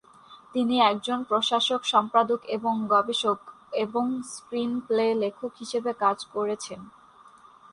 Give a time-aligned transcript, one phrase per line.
[0.53, 3.39] তিনি একজন প্রশাসক, সম্পাদক, এবং গবেষক
[3.75, 6.79] এবং স্ক্রিন প্লে লেখক হিসেবে কাজ করেছেন।